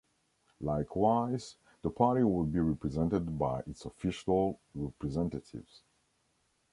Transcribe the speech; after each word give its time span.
Likewise, 0.61 1.57
the 1.83 1.91
party 1.91 2.23
would 2.23 2.51
be 2.51 2.57
represented 2.57 3.37
by 3.37 3.59
its 3.67 3.85
official 3.85 4.59
representatives. 4.73 5.83